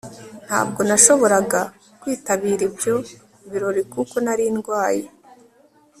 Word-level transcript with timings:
Ntabwo 0.45 0.79
nashoboraga 0.87 1.61
kwitabira 2.01 2.61
ibyo 2.69 2.95
birori 3.51 3.81
kuko 3.93 4.15
nari 4.25 4.45
ndwaye 4.55 5.05